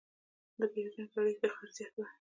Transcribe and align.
د 0.59 0.61
پیرودونکو 0.71 1.15
اړیکې 1.21 1.41
د 1.43 1.51
خرڅ 1.53 1.73
زیاتوي. 1.77 2.05